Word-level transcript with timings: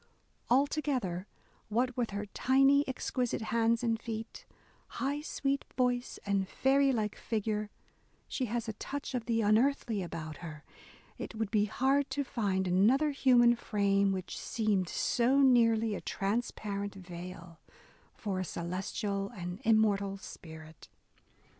Altogether, 0.49 1.27
what 1.69 1.95
with 1.95 2.09
her 2.09 2.25
tiny, 2.25 2.83
exquisite 2.87 3.43
hands 3.53 3.83
and 3.83 4.01
feet, 4.01 4.47
high 4.97 5.21
sweet 5.21 5.63
voice, 5.77 6.17
and 6.25 6.47
fairy 6.49 6.91
like 6.91 7.15
figure, 7.15 7.69
she 8.27 8.45
has 8.45 8.67
a 8.67 8.73
touch 8.73 9.13
of 9.13 9.27
the 9.27 9.41
unearthly 9.43 10.01
about 10.01 10.37
her; 10.37 10.63
it 11.19 11.35
would 11.35 11.51
be 11.51 11.65
hard 11.65 12.09
to 12.09 12.23
find 12.23 12.67
another 12.67 13.11
human 13.11 13.55
frame 13.55 14.11
which 14.11 14.39
"seemed 14.39 14.89
so 14.89 15.39
nearly 15.39 15.93
a 15.93 16.01
transparent 16.01 16.95
veil 16.95 17.59
for 18.15 18.39
a 18.39 18.43
celestial 18.43 19.29
and 19.29 19.61
immortal 19.63 20.17
spirit." 20.17 20.87